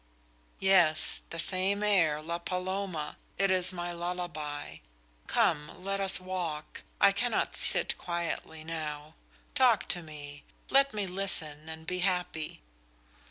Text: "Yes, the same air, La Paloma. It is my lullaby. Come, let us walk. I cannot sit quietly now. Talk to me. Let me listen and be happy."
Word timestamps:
"Yes, 0.59 1.21
the 1.29 1.37
same 1.37 1.83
air, 1.83 2.23
La 2.23 2.39
Paloma. 2.39 3.17
It 3.37 3.51
is 3.51 3.71
my 3.71 3.91
lullaby. 3.93 4.77
Come, 5.27 5.71
let 5.83 5.99
us 5.99 6.19
walk. 6.19 6.81
I 6.99 7.11
cannot 7.11 7.55
sit 7.55 7.95
quietly 7.99 8.63
now. 8.63 9.13
Talk 9.53 9.87
to 9.89 10.01
me. 10.01 10.43
Let 10.71 10.91
me 10.95 11.05
listen 11.05 11.69
and 11.69 11.85
be 11.85 11.99
happy." 11.99 12.63